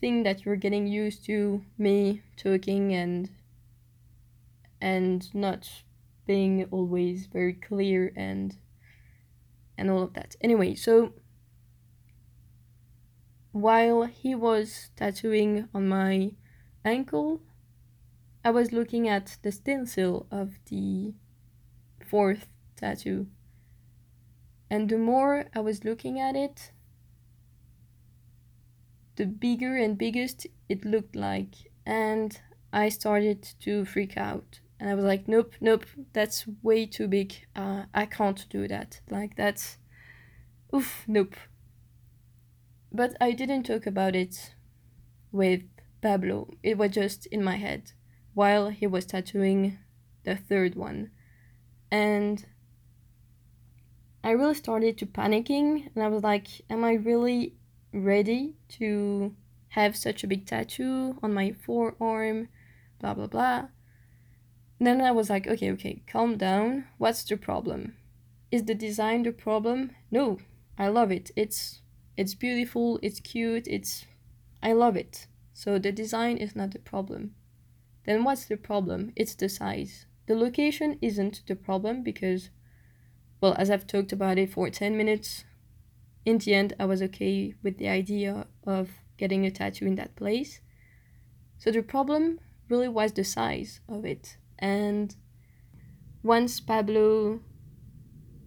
think 0.00 0.24
that 0.24 0.44
you're 0.44 0.56
getting 0.56 0.88
used 0.88 1.24
to 1.26 1.62
me 1.78 2.22
talking 2.36 2.92
and 2.92 3.30
and 4.80 5.34
not 5.34 5.68
being 6.26 6.64
always 6.70 7.26
very 7.26 7.52
clear 7.52 8.12
and 8.16 8.56
and 9.78 9.90
all 9.90 10.02
of 10.02 10.14
that. 10.14 10.36
Anyway, 10.40 10.74
so 10.74 11.12
while 13.52 14.04
he 14.04 14.34
was 14.34 14.90
tattooing 14.96 15.68
on 15.74 15.88
my 15.88 16.32
ankle, 16.84 17.42
I 18.44 18.50
was 18.50 18.72
looking 18.72 19.08
at 19.08 19.38
the 19.42 19.52
stencil 19.52 20.26
of 20.30 20.58
the 20.66 21.14
fourth 22.06 22.48
tattoo. 22.76 23.26
And 24.70 24.88
the 24.88 24.98
more 24.98 25.46
I 25.54 25.60
was 25.60 25.84
looking 25.84 26.20
at 26.20 26.36
it, 26.36 26.72
the 29.16 29.26
bigger 29.26 29.76
and 29.76 29.96
biggest 29.96 30.46
it 30.68 30.84
looked 30.84 31.16
like. 31.16 31.54
And 31.84 32.38
I 32.72 32.88
started 32.88 33.42
to 33.60 33.84
freak 33.84 34.16
out 34.16 34.60
and 34.78 34.90
I 34.90 34.94
was 34.94 35.04
like, 35.04 35.26
nope, 35.26 35.54
nope, 35.60 35.86
that's 36.12 36.46
way 36.62 36.86
too 36.86 37.08
big. 37.08 37.34
Uh, 37.54 37.84
I 37.94 38.06
can't 38.06 38.44
do 38.50 38.68
that. 38.68 39.00
Like 39.10 39.36
that's, 39.36 39.78
oof, 40.74 41.04
nope. 41.06 41.34
But 42.92 43.16
I 43.20 43.32
didn't 43.32 43.64
talk 43.64 43.86
about 43.86 44.14
it 44.14 44.54
with 45.32 45.62
Pablo. 46.02 46.50
It 46.62 46.78
was 46.78 46.90
just 46.90 47.26
in 47.26 47.42
my 47.42 47.56
head 47.56 47.92
while 48.34 48.68
he 48.68 48.86
was 48.86 49.06
tattooing 49.06 49.78
the 50.24 50.36
third 50.36 50.74
one, 50.74 51.10
and 51.90 52.44
I 54.22 54.30
really 54.30 54.54
started 54.54 54.98
to 54.98 55.06
panicking, 55.06 55.88
and 55.94 56.04
I 56.04 56.08
was 56.08 56.22
like, 56.22 56.48
am 56.68 56.84
I 56.84 56.94
really 56.94 57.54
ready 57.92 58.56
to 58.70 59.34
have 59.68 59.96
such 59.96 60.22
a 60.22 60.26
big 60.26 60.46
tattoo 60.46 61.18
on 61.22 61.32
my 61.32 61.52
forearm? 61.52 62.48
Blah 62.98 63.14
blah 63.14 63.26
blah 63.26 63.68
then 64.78 65.00
I 65.00 65.10
was 65.10 65.30
like, 65.30 65.46
okay, 65.46 65.70
okay, 65.72 66.02
calm 66.06 66.36
down. 66.36 66.84
What's 66.98 67.24
the 67.24 67.36
problem? 67.36 67.96
Is 68.50 68.64
the 68.64 68.74
design 68.74 69.22
the 69.22 69.32
problem? 69.32 69.92
No, 70.10 70.38
I 70.78 70.88
love 70.88 71.10
it. 71.10 71.30
It's 71.36 71.80
it's 72.16 72.34
beautiful, 72.34 72.98
it's 73.02 73.20
cute, 73.20 73.66
it's 73.66 74.06
I 74.62 74.72
love 74.72 74.96
it. 74.96 75.26
So 75.54 75.78
the 75.78 75.92
design 75.92 76.36
is 76.36 76.54
not 76.54 76.72
the 76.72 76.78
problem. 76.78 77.34
Then 78.04 78.24
what's 78.24 78.44
the 78.44 78.56
problem? 78.56 79.12
It's 79.16 79.34
the 79.34 79.48
size. 79.48 80.06
The 80.26 80.34
location 80.34 80.98
isn't 81.00 81.42
the 81.46 81.56
problem 81.56 82.02
because 82.02 82.50
well, 83.40 83.54
as 83.58 83.70
I've 83.70 83.86
talked 83.86 84.12
about 84.12 84.38
it 84.38 84.52
for 84.52 84.68
10 84.70 84.96
minutes, 84.96 85.44
in 86.24 86.38
the 86.38 86.54
end, 86.54 86.74
I 86.80 86.86
was 86.86 87.02
okay 87.02 87.54
with 87.62 87.78
the 87.78 87.88
idea 87.88 88.46
of 88.66 88.90
getting 89.16 89.44
a 89.46 89.50
tattoo 89.50 89.86
in 89.86 89.94
that 89.96 90.16
place. 90.16 90.60
So 91.58 91.70
the 91.70 91.82
problem 91.82 92.40
really 92.68 92.88
was 92.88 93.12
the 93.12 93.24
size 93.24 93.80
of 93.88 94.04
it. 94.04 94.36
And 94.58 95.14
once 96.22 96.60
Pablo 96.60 97.40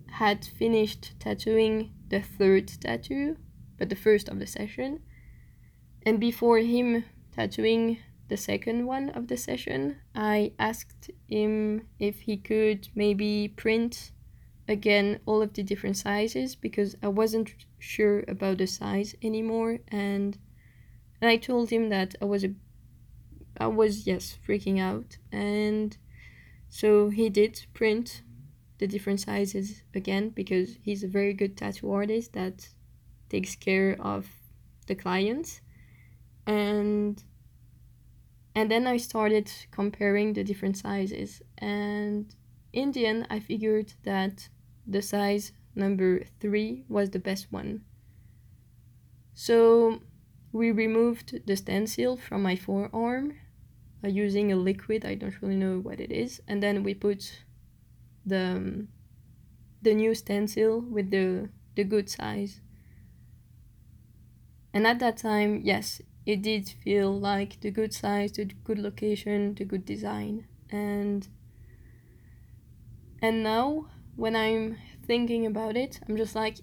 had 0.07 0.45
finished 0.45 1.13
tattooing 1.19 1.91
the 2.09 2.21
third 2.21 2.67
tattoo, 2.67 3.37
but 3.77 3.89
the 3.89 3.95
first 3.95 4.27
of 4.27 4.39
the 4.39 4.47
session, 4.47 5.01
and 6.05 6.19
before 6.19 6.59
him 6.59 7.05
tattooing 7.35 7.99
the 8.27 8.37
second 8.37 8.85
one 8.85 9.09
of 9.09 9.27
the 9.27 9.37
session, 9.37 9.97
I 10.13 10.53
asked 10.59 11.09
him 11.27 11.87
if 11.99 12.21
he 12.21 12.37
could 12.37 12.89
maybe 12.95 13.53
print 13.55 14.11
again 14.67 15.19
all 15.25 15.41
of 15.41 15.53
the 15.53 15.63
different 15.63 15.97
sizes 15.97 16.55
because 16.55 16.95
I 17.01 17.07
wasn't 17.07 17.55
sure 17.79 18.23
about 18.27 18.59
the 18.59 18.67
size 18.67 19.15
anymore 19.23 19.79
and 19.87 20.37
and 21.21 21.29
I 21.29 21.37
told 21.37 21.69
him 21.69 21.89
that 21.89 22.15
I 22.21 22.25
was 22.25 22.43
a 22.43 22.53
I 23.59 23.67
was 23.67 24.07
yes 24.07 24.37
freaking 24.47 24.79
out. 24.79 25.17
And 25.31 25.97
so 26.69 27.09
he 27.09 27.29
did 27.29 27.65
print 27.73 28.21
the 28.77 28.87
different 28.87 29.19
sizes 29.19 29.83
again 29.93 30.29
because 30.29 30.77
he's 30.81 31.03
a 31.03 31.07
very 31.07 31.33
good 31.33 31.57
tattoo 31.57 31.91
artist 31.91 32.33
that 32.33 32.69
takes 33.29 33.55
care 33.55 33.97
of 33.99 34.27
the 34.87 34.95
clients. 34.95 35.61
And 36.47 37.21
and 38.55 38.71
then 38.71 38.87
I 38.87 38.97
started 38.97 39.51
comparing 39.71 40.33
the 40.33 40.43
different 40.43 40.77
sizes. 40.77 41.41
And 41.57 42.33
in 42.71 42.91
the 42.91 43.05
end 43.05 43.27
I 43.29 43.39
figured 43.39 43.93
that 44.03 44.47
the 44.87 45.01
size 45.01 45.51
number 45.75 46.23
3 46.39 46.85
was 46.87 47.09
the 47.09 47.19
best 47.19 47.51
one. 47.51 47.81
So 49.33 50.01
we 50.51 50.71
removed 50.71 51.45
the 51.45 51.55
stencil 51.55 52.17
from 52.17 52.41
my 52.41 52.55
forearm 52.55 53.33
uh, 54.03 54.07
using 54.07 54.51
a 54.51 54.55
liquid 54.55 55.05
I 55.05 55.15
don't 55.15 55.41
really 55.41 55.55
know 55.55 55.79
what 55.79 55.99
it 55.99 56.11
is. 56.11 56.41
And 56.47 56.61
then 56.61 56.83
we 56.83 56.93
put 56.93 57.43
the 58.25 58.55
um, 58.57 58.87
the 59.81 59.93
new 59.93 60.13
stencil 60.13 60.81
with 60.81 61.11
the 61.11 61.49
the 61.75 61.83
good 61.83 62.09
size. 62.09 62.61
And 64.73 64.85
at 64.85 64.99
that 64.99 65.17
time 65.17 65.61
yes 65.63 66.01
it 66.25 66.41
did 66.41 66.69
feel 66.69 67.17
like 67.17 67.59
the 67.61 67.71
good 67.71 67.93
size 67.93 68.31
the 68.33 68.45
good 68.45 68.79
location 68.79 69.55
the 69.55 69.65
good 69.65 69.85
design. 69.85 70.45
And 70.71 71.27
and 73.21 73.43
now 73.43 73.87
when 74.15 74.35
i'm 74.35 74.77
thinking 75.05 75.45
about 75.45 75.75
it 75.75 75.99
i'm 76.07 76.17
just 76.17 76.35
like 76.35 76.57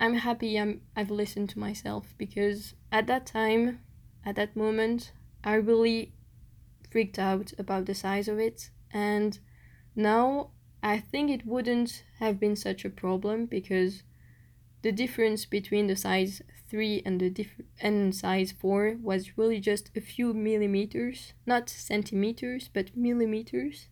i'm 0.00 0.14
happy 0.14 0.58
i'm 0.58 0.80
i've 0.96 1.10
listened 1.10 1.48
to 1.48 1.58
myself 1.58 2.14
because 2.18 2.74
at 2.90 3.06
that 3.06 3.26
time 3.26 3.80
at 4.24 4.36
that 4.36 4.56
moment 4.56 5.12
i 5.44 5.54
really 5.54 6.12
freaked 6.90 7.18
out 7.18 7.52
about 7.58 7.86
the 7.86 7.94
size 7.94 8.28
of 8.28 8.38
it 8.38 8.70
and 8.92 9.40
now 9.96 10.50
i 10.82 10.98
think 10.98 11.30
it 11.30 11.46
wouldn't 11.46 12.04
have 12.18 12.40
been 12.40 12.56
such 12.56 12.84
a 12.84 12.90
problem 12.90 13.46
because 13.46 14.02
the 14.82 14.92
difference 14.92 15.44
between 15.46 15.86
the 15.88 15.96
size 15.96 16.42
3 16.68 17.02
and 17.04 17.20
the 17.20 17.30
diff- 17.30 17.60
and 17.80 18.14
size 18.14 18.52
4 18.52 18.96
was 19.02 19.36
really 19.38 19.60
just 19.60 19.90
a 19.96 20.00
few 20.00 20.32
millimeters 20.34 21.34
not 21.46 21.68
centimeters 21.68 22.68
but 22.72 22.96
millimeters. 22.96 23.88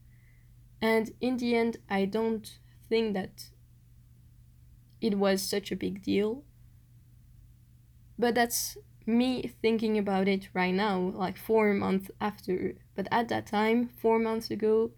And 0.82 1.12
in 1.20 1.36
the 1.38 1.56
end 1.56 1.78
i 1.90 2.04
don't 2.04 2.58
think 2.88 3.14
that 3.14 3.50
it 5.00 5.18
was 5.18 5.42
such 5.42 5.70
a 5.72 5.76
big 5.76 6.02
deal. 6.02 6.44
But 8.18 8.34
that's 8.34 8.76
me 9.08 9.50
thinking 9.62 9.96
about 9.96 10.28
it 10.28 10.48
right 10.52 10.74
now 10.74 10.98
like 10.98 11.36
4 11.36 11.72
months 11.74 12.10
after 12.20 12.74
but 12.94 13.08
at 13.10 13.28
that 13.28 13.46
time 13.46 13.88
4 14.00 14.18
months 14.18 14.50
ago 14.50 14.90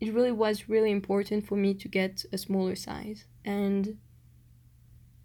it 0.00 0.12
really 0.12 0.32
was 0.32 0.68
really 0.68 0.90
important 0.90 1.46
for 1.46 1.56
me 1.56 1.72
to 1.74 1.88
get 1.88 2.24
a 2.32 2.38
smaller 2.38 2.76
size 2.76 3.24
and 3.44 3.96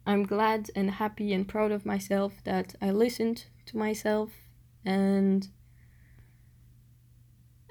I'm 0.06 0.24
glad 0.24 0.72
and 0.76 0.90
happy 0.90 1.34
and 1.34 1.48
proud 1.48 1.72
of 1.72 1.86
myself 1.86 2.34
that 2.44 2.76
I 2.82 2.92
listened 2.92 3.46
to 3.68 3.78
myself 3.78 4.32
and 4.84 5.48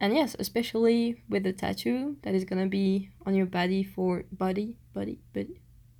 and 0.00 0.14
yes, 0.14 0.36
especially 0.38 1.22
with 1.28 1.42
the 1.42 1.52
tattoo 1.52 2.16
that 2.22 2.34
is 2.34 2.44
gonna 2.44 2.68
be 2.68 3.10
on 3.26 3.34
your 3.34 3.46
body 3.46 3.82
for 3.82 4.24
body, 4.30 4.76
body, 4.94 5.18
but 5.32 5.48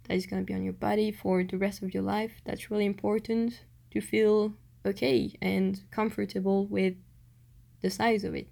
that 0.04 0.14
is 0.14 0.26
gonna 0.26 0.42
be 0.42 0.54
on 0.54 0.62
your 0.62 0.72
body 0.74 1.10
for 1.10 1.42
the 1.42 1.58
rest 1.58 1.82
of 1.82 1.92
your 1.92 2.04
life. 2.04 2.40
That's 2.44 2.70
really 2.70 2.86
important 2.86 3.64
to 3.90 4.00
feel 4.00 4.54
okay 4.84 5.34
and 5.40 5.82
comfortable 5.90 6.66
with 6.66 6.94
the 7.80 7.90
size 7.90 8.24
of 8.24 8.34
it. 8.34 8.48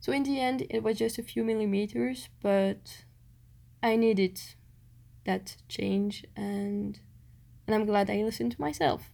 So 0.00 0.12
in 0.12 0.22
the 0.22 0.40
end, 0.40 0.66
it 0.70 0.82
was 0.82 0.98
just 0.98 1.18
a 1.18 1.22
few 1.22 1.44
millimeters, 1.44 2.28
but 2.40 3.04
I 3.82 3.96
needed 3.96 4.40
that 5.24 5.56
change 5.68 6.24
and 6.34 6.98
and 7.66 7.74
I'm 7.74 7.86
glad 7.86 8.10
I 8.10 8.22
listened 8.22 8.52
to 8.52 8.60
myself. 8.60 9.12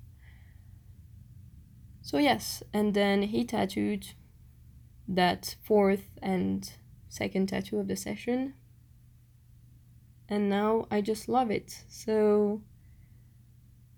So 2.01 2.19
yes, 2.19 2.63
and 2.73 2.95
then 2.95 3.23
he 3.23 3.45
tattooed 3.45 4.07
that 5.09 5.57
fourth 5.63 6.09
and 6.23 6.73
second 7.09 7.49
tattoo 7.49 7.81
of 7.81 7.89
the 7.89 7.97
session. 7.97 8.55
And 10.29 10.49
now 10.49 10.87
I 10.91 11.01
just 11.01 11.29
love 11.29 11.51
it. 11.51 11.85
So 11.89 12.63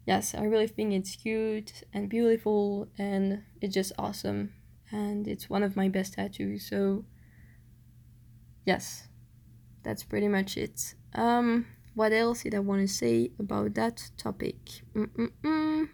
yes, 0.08 0.34
I 0.34 0.44
really 0.44 0.66
think 0.66 0.94
it's 0.94 1.16
cute 1.16 1.84
and 1.92 2.08
beautiful 2.08 2.88
and 2.96 3.42
it's 3.60 3.74
just 3.74 3.92
awesome 3.98 4.54
and 4.90 5.28
it's 5.28 5.50
one 5.50 5.62
of 5.62 5.76
my 5.76 5.90
best 5.90 6.14
tattoos. 6.14 6.66
So 6.66 7.04
yes, 8.64 9.08
that's 9.82 10.04
pretty 10.04 10.28
much 10.28 10.56
it. 10.56 10.94
Um 11.14 11.66
what 11.94 12.12
else 12.12 12.44
did 12.44 12.54
I 12.54 12.60
want 12.60 12.80
to 12.80 12.88
say 12.88 13.32
about 13.38 13.74
that 13.74 14.10
topic? 14.16 14.56
Mm-mm-mm. 14.94 15.88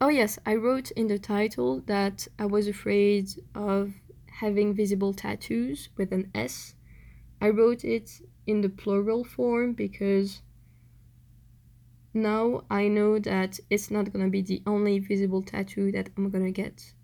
Oh, 0.00 0.08
yes, 0.08 0.38
I 0.44 0.56
wrote 0.56 0.90
in 0.90 1.06
the 1.06 1.18
title 1.18 1.82
that 1.86 2.26
I 2.38 2.46
was 2.46 2.66
afraid 2.66 3.28
of 3.54 3.92
having 4.40 4.74
visible 4.74 5.14
tattoos 5.14 5.90
with 5.96 6.12
an 6.12 6.30
S. 6.34 6.74
I 7.40 7.50
wrote 7.50 7.84
it 7.84 8.20
in 8.46 8.62
the 8.62 8.68
plural 8.68 9.22
form 9.24 9.74
because 9.74 10.42
now 12.16 12.64
I 12.70 12.88
know 12.88 13.18
that 13.20 13.60
it's 13.70 13.90
not 13.90 14.12
gonna 14.12 14.28
be 14.28 14.42
the 14.42 14.62
only 14.66 14.98
visible 14.98 15.42
tattoo 15.42 15.92
that 15.92 16.10
I'm 16.16 16.30
gonna 16.30 16.50
get. 16.50 16.94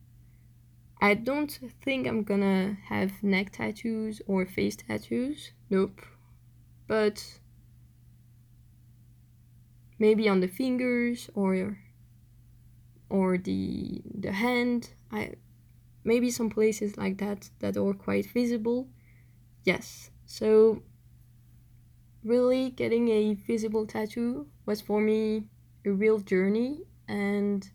I 1.00 1.14
don't 1.14 1.50
think 1.84 2.06
I'm 2.06 2.22
gonna 2.22 2.78
have 2.88 3.22
neck 3.22 3.52
tattoos 3.52 4.22
or 4.26 4.46
face 4.46 4.76
tattoos. 4.76 5.52
Nope. 5.68 6.00
But 6.86 7.38
maybe 9.98 10.28
on 10.28 10.40
the 10.40 10.48
fingers 10.48 11.30
or 11.34 11.78
or 13.08 13.38
the 13.38 14.02
the 14.24 14.32
hand 14.32 14.94
i 15.12 15.32
maybe 16.02 16.30
some 16.30 16.50
places 16.50 16.96
like 16.96 17.18
that 17.18 17.50
that 17.60 17.76
are 17.76 17.94
quite 17.94 18.26
visible 18.26 18.88
yes 19.64 20.10
so 20.26 20.82
really 22.24 22.70
getting 22.70 23.08
a 23.08 23.34
visible 23.34 23.86
tattoo 23.86 24.46
was 24.66 24.80
for 24.80 25.00
me 25.00 25.44
a 25.84 25.90
real 25.90 26.18
journey 26.18 26.80
and 27.08 27.70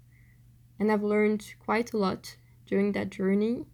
and 0.80 0.92
I've 0.92 1.04
learned 1.04 1.54
quite 1.60 1.94
a 1.94 1.98
lot 1.98 2.38
during 2.66 2.92
that 2.94 3.10
journey 3.10 3.66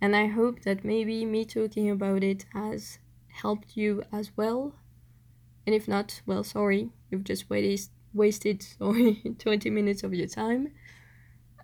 and 0.00 0.14
I 0.14 0.26
hope 0.26 0.62
that 0.62 0.84
maybe 0.84 1.24
me 1.24 1.44
talking 1.44 1.90
about 1.90 2.22
it 2.22 2.46
has 2.52 2.98
helped 3.28 3.76
you 3.76 4.02
as 4.12 4.32
well 4.36 4.74
and 5.66 5.74
if 5.74 5.88
not, 5.88 6.22
well, 6.26 6.44
sorry, 6.44 6.90
you've 7.10 7.24
just 7.24 7.50
waited, 7.50 7.80
wasted 8.14 8.62
sorry, 8.78 9.22
20 9.38 9.68
minutes 9.70 10.04
of 10.04 10.14
your 10.14 10.28
time. 10.28 10.72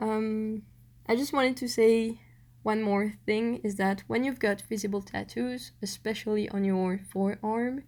Um, 0.00 0.62
I 1.06 1.14
just 1.14 1.32
wanted 1.32 1.56
to 1.58 1.68
say 1.68 2.20
one 2.64 2.82
more 2.82 3.14
thing 3.24 3.60
is 3.62 3.76
that 3.76 4.02
when 4.08 4.24
you've 4.24 4.40
got 4.40 4.62
visible 4.62 5.02
tattoos, 5.02 5.72
especially 5.80 6.48
on 6.48 6.64
your 6.64 7.00
forearm, 7.12 7.84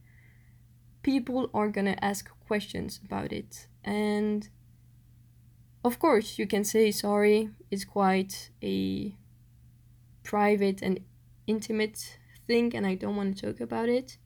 people 1.02 1.50
are 1.52 1.68
gonna 1.68 1.96
ask 2.00 2.30
questions 2.46 3.00
about 3.04 3.32
it. 3.32 3.66
And 3.82 4.48
of 5.84 5.98
course, 5.98 6.38
you 6.38 6.46
can 6.46 6.64
say 6.64 6.90
sorry, 6.90 7.50
it's 7.70 7.84
quite 7.84 8.50
a 8.62 9.14
private 10.22 10.80
and 10.82 11.00
intimate 11.46 12.18
thing, 12.46 12.74
and 12.74 12.86
I 12.86 12.94
don't 12.94 13.16
want 13.16 13.36
to 13.36 13.46
talk 13.46 13.60
about 13.60 13.88
it. 13.88 14.18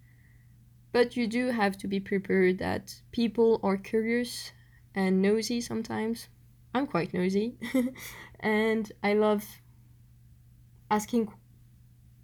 But 0.93 1.17
you 1.17 1.27
do 1.27 1.49
have 1.49 1.77
to 1.79 1.89
be 1.89 2.01
prepared 2.01 2.59
that 2.59 3.03
people 3.13 3.61
are 3.63 3.77
curious 3.77 4.53
and 4.95 5.21
nosy 5.21 5.61
sometimes. 5.61 6.29
I'm 6.75 6.87
quite 6.87 7.13
nosy. 7.13 7.57
and 8.41 8.91
I 9.03 9.15
love 9.15 9.45
asking 10.91 11.29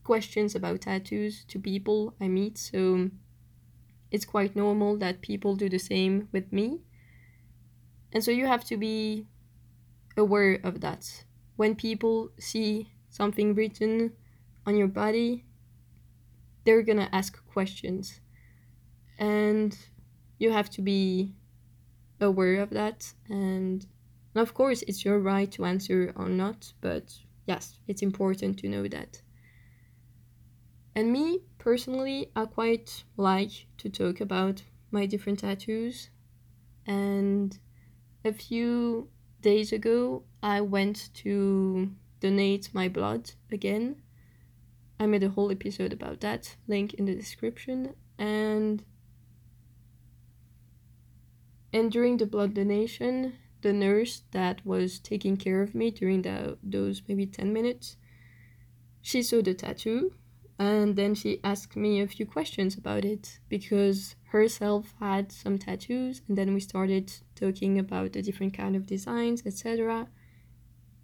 questions 0.02 0.54
about 0.54 0.83
tattoos 0.83 1.44
to 1.48 1.59
people 1.59 2.14
I 2.20 2.28
meet. 2.28 2.59
So 2.59 3.11
it's 4.14 4.24
quite 4.24 4.55
normal 4.55 4.96
that 4.96 5.20
people 5.22 5.57
do 5.57 5.68
the 5.68 5.79
same 5.79 6.29
with 6.31 6.53
me. 6.53 6.79
And 8.12 8.22
so 8.22 8.31
you 8.31 8.46
have 8.46 8.64
to 8.66 8.77
be 8.77 9.27
aware 10.16 10.61
of 10.62 10.81
that. 10.83 11.24
When 11.57 11.74
people 11.74 12.31
see 12.38 12.92
something 13.11 13.57
written 13.57 14.12
on 14.66 14.77
your 14.77 14.87
body, 14.87 15.44
they're 16.64 16.85
gonna 16.85 17.09
ask 17.11 17.44
questions. 17.46 18.20
And 19.18 19.77
you 20.38 20.53
have 20.53 20.70
to 20.70 20.81
be 20.81 21.35
aware 22.20 22.61
of 22.62 22.70
that. 22.70 23.12
And 23.29 23.85
of 24.37 24.55
course, 24.55 24.83
it's 24.83 25.05
your 25.05 25.18
right 25.18 25.50
to 25.50 25.64
answer 25.64 26.12
or 26.14 26.29
not, 26.29 26.72
but 26.81 27.12
yes, 27.48 27.81
it's 27.88 28.03
important 28.03 28.61
to 28.61 28.68
know 28.68 28.87
that. 28.87 29.20
And 30.94 31.11
me, 31.11 31.40
personally, 31.64 32.31
I 32.37 32.44
quite 32.44 33.05
like 33.16 33.66
to 33.79 33.88
talk 33.88 34.20
about 34.20 34.62
my 34.90 35.07
different 35.07 35.38
tattoos. 35.38 36.11
And 36.87 37.59
a 38.22 38.35
few 38.35 39.09
days 39.40 39.72
ago, 39.72 40.24
I 40.42 40.61
went 40.61 41.09
to 41.24 41.90
donate 42.20 42.68
my 42.74 42.88
blood 42.90 43.31
again. 43.50 43.96
I 45.00 45.07
made 45.07 45.22
a 45.22 45.31
whole 45.31 45.50
episode 45.50 45.94
about 45.94 46.20
that, 46.20 46.55
link 46.68 46.92
in 46.94 47.07
the 47.07 47.14
description. 47.14 47.94
And 48.18 48.85
and 51.72 51.90
during 51.90 52.18
the 52.18 52.27
blood 52.27 52.53
donation, 52.53 53.33
the 53.62 53.72
nurse 53.72 54.22
that 54.33 54.64
was 54.66 54.98
taking 54.98 55.38
care 55.38 55.62
of 55.62 55.74
me 55.74 55.90
during 55.90 56.22
the, 56.22 56.59
those 56.62 57.03
maybe 57.09 57.27
10 57.27 57.53
minutes, 57.53 57.96
she 59.00 59.22
saw 59.22 59.40
the 59.40 59.55
tattoo 59.55 60.12
and 60.58 60.94
then 60.94 61.14
she 61.14 61.40
asked 61.42 61.76
me 61.76 62.00
a 62.00 62.06
few 62.06 62.24
questions 62.24 62.76
about 62.76 63.04
it 63.04 63.38
because 63.48 64.14
herself 64.26 64.94
had 65.00 65.32
some 65.32 65.58
tattoos 65.58 66.22
and 66.28 66.38
then 66.38 66.54
we 66.54 66.60
started 66.60 67.12
talking 67.34 67.78
about 67.78 68.12
the 68.12 68.22
different 68.22 68.54
kind 68.54 68.76
of 68.76 68.86
designs 68.86 69.42
etc 69.44 70.06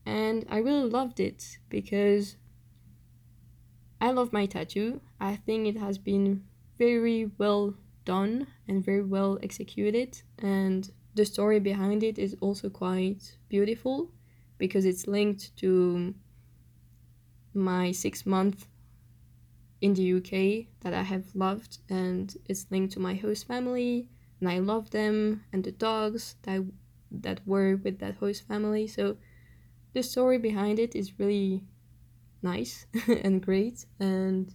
and 0.06 0.46
i 0.48 0.58
really 0.58 0.88
loved 0.88 1.18
it 1.18 1.58
because 1.68 2.36
i 4.00 4.10
love 4.10 4.32
my 4.32 4.46
tattoo. 4.46 5.00
I 5.20 5.36
think 5.36 5.66
it 5.66 5.76
has 5.78 5.98
been 5.98 6.44
very 6.78 7.30
well 7.36 7.74
done 8.04 8.46
and 8.66 8.82
very 8.84 9.02
well 9.04 9.38
executed 9.42 10.22
and 10.38 10.90
the 11.14 11.24
story 11.24 11.60
behind 11.60 12.02
it 12.02 12.18
is 12.18 12.36
also 12.40 12.70
quite 12.70 13.36
beautiful 13.48 14.10
because 14.58 14.84
it's 14.84 15.06
linked 15.06 15.54
to 15.56 16.14
my 17.52 17.90
six 17.90 18.24
month 18.24 18.66
in 19.80 19.94
the 19.94 20.02
UK 20.02 20.66
that 20.80 20.92
I 20.94 21.02
have 21.02 21.34
loved, 21.34 21.78
and 21.88 22.36
it's 22.46 22.66
linked 22.70 22.92
to 22.94 23.00
my 23.00 23.14
host 23.14 23.46
family, 23.46 24.08
and 24.40 24.48
I 24.48 24.58
love 24.58 24.90
them 24.90 25.44
and 25.52 25.64
the 25.64 25.72
dogs 25.72 26.36
that 26.42 26.62
that 27.10 27.40
were 27.46 27.76
with 27.76 27.98
that 27.98 28.16
host 28.16 28.46
family. 28.46 28.86
So 28.86 29.16
the 29.92 30.02
story 30.02 30.38
behind 30.38 30.78
it 30.78 30.94
is 30.94 31.18
really 31.18 31.64
nice 32.42 32.86
and 33.08 33.42
great, 33.42 33.86
and 33.98 34.54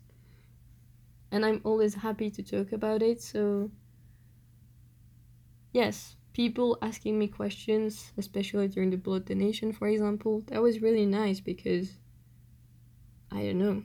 and 1.31 1.45
I'm 1.45 1.61
always 1.63 1.95
happy 1.95 2.29
to 2.31 2.43
talk 2.43 2.71
about 2.71 3.01
it. 3.01 3.21
So 3.21 3.71
yes, 5.73 6.15
people 6.33 6.77
asking 6.81 7.17
me 7.17 7.27
questions, 7.27 8.13
especially 8.17 8.67
during 8.67 8.91
the 8.91 8.97
blood 8.97 9.25
donation, 9.25 9.73
for 9.73 9.87
example, 9.87 10.43
that 10.47 10.61
was 10.61 10.81
really 10.81 11.05
nice 11.05 11.39
because 11.39 11.89
I 13.31 13.43
don't 13.43 13.59
know. 13.59 13.83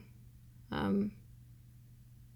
Um, 0.71 1.11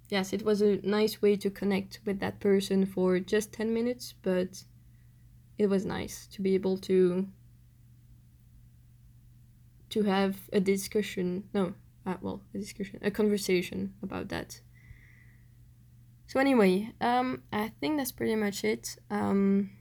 yes, 0.09 0.33
it 0.33 0.43
was 0.43 0.61
a 0.61 0.79
nice 0.83 1.21
way 1.21 1.35
to 1.37 1.49
connect 1.49 1.99
with 2.05 2.19
that 2.19 2.39
person 2.39 2.85
for 2.85 3.19
just 3.19 3.53
10 3.53 3.73
minutes, 3.73 4.13
but 4.21 4.63
it 5.57 5.67
was 5.67 5.85
nice 5.85 6.27
to 6.27 6.41
be 6.41 6.53
able 6.55 6.77
to 6.77 7.27
to 9.89 10.03
have 10.03 10.35
a 10.51 10.59
discussion 10.59 11.47
no 11.53 11.73
uh, 12.05 12.15
well 12.21 12.41
a 12.53 12.57
discussion 12.57 12.99
a 13.01 13.11
conversation 13.11 13.93
about 14.03 14.29
that. 14.29 14.59
So 16.27 16.39
anyway 16.39 16.91
um 16.99 17.43
i 17.53 17.69
think 17.79 17.97
that's 17.97 18.11
pretty 18.11 18.35
much 18.35 18.63
it. 18.63 18.97
Um 19.09 19.71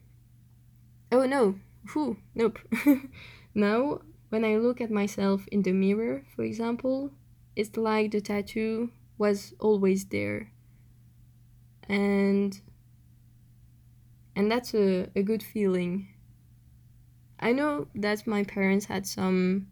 oh 1.11 1.27
no 1.27 1.59
Whew, 1.93 2.17
nope. 2.35 2.59
Now 3.55 4.01
when 4.31 4.45
i 4.45 4.57
look 4.57 4.81
at 4.81 4.91
myself 4.91 5.47
in 5.49 5.63
the 5.63 5.73
mirror 5.73 6.25
for 6.35 6.43
example 6.43 7.11
it's 7.57 7.77
like 7.77 8.11
the 8.11 8.21
tattoo 8.21 8.91
was 9.19 9.55
always 9.61 10.07
there. 10.07 10.53
And 11.89 12.61
and 14.37 14.51
that's 14.51 14.75
a, 14.75 15.11
a 15.17 15.23
good 15.23 15.43
feeling. 15.43 16.09
I 17.39 17.53
know 17.53 17.87
that 17.95 18.27
my 18.27 18.43
parents 18.43 18.87
had 18.87 19.07
some 19.07 19.71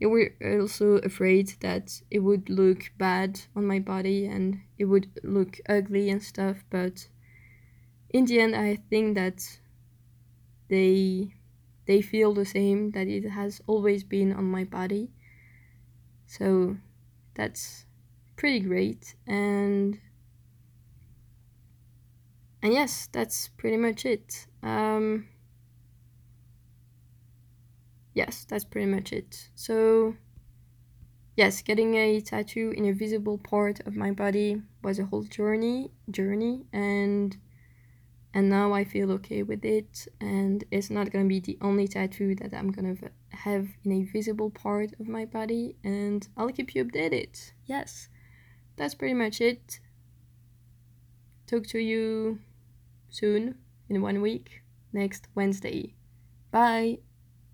they 0.00 0.06
were 0.06 0.34
also 0.42 0.98
afraid 0.98 1.54
that 1.60 2.02
it 2.10 2.20
would 2.20 2.50
look 2.50 2.92
bad 2.98 3.42
on 3.56 3.66
my 3.66 3.80
body 3.80 4.26
and 4.26 4.62
it 4.78 4.86
would 4.86 5.10
look 5.24 5.60
ugly 5.68 6.10
and 6.10 6.22
stuff 6.22 6.64
but 6.70 7.08
in 8.10 8.24
the 8.26 8.38
end 8.40 8.54
i 8.54 8.76
think 8.76 9.14
that 9.14 9.60
they 10.68 11.34
they 11.86 12.00
feel 12.02 12.32
the 12.34 12.44
same 12.44 12.90
that 12.92 13.08
it 13.08 13.28
has 13.30 13.60
always 13.66 14.04
been 14.04 14.32
on 14.32 14.44
my 14.44 14.64
body. 14.64 15.10
So 16.26 16.76
that's 17.34 17.86
pretty 18.38 18.60
great 18.60 19.16
and 19.26 19.98
and 22.62 22.72
yes 22.72 23.08
that's 23.10 23.48
pretty 23.48 23.76
much 23.76 24.06
it. 24.06 24.46
Um 24.62 25.26
yes 28.14 28.46
that's 28.48 28.64
pretty 28.64 28.86
much 28.86 29.12
it. 29.12 29.50
So 29.56 30.14
yes 31.36 31.62
getting 31.62 31.96
a 31.96 32.20
tattoo 32.20 32.72
in 32.76 32.84
a 32.84 32.92
visible 32.92 33.38
part 33.38 33.80
of 33.80 33.96
my 33.96 34.12
body 34.12 34.62
was 34.84 35.00
a 35.00 35.06
whole 35.06 35.24
journey 35.24 35.90
journey 36.08 36.64
and 36.72 37.36
and 38.32 38.48
now 38.48 38.72
I 38.72 38.84
feel 38.84 39.10
okay 39.12 39.42
with 39.42 39.64
it 39.64 40.06
and 40.20 40.62
it's 40.70 40.90
not 40.90 41.10
gonna 41.10 41.24
be 41.24 41.40
the 41.40 41.58
only 41.60 41.88
tattoo 41.88 42.36
that 42.36 42.54
I'm 42.54 42.70
gonna 42.70 42.94
have 43.30 43.66
in 43.84 43.90
a 43.92 44.02
visible 44.04 44.50
part 44.50 44.92
of 45.00 45.08
my 45.08 45.24
body 45.24 45.74
and 45.82 46.28
I'll 46.36 46.50
keep 46.50 46.76
you 46.76 46.84
updated. 46.84 47.52
Yes 47.66 48.08
that's 48.78 48.94
pretty 48.94 49.14
much 49.14 49.40
it. 49.40 49.80
Talk 51.46 51.66
to 51.68 51.78
you 51.78 52.38
soon 53.08 53.56
in 53.88 54.02
one 54.02 54.20
week, 54.20 54.62
next 54.92 55.28
Wednesday. 55.34 55.94
Bye. 56.50 56.98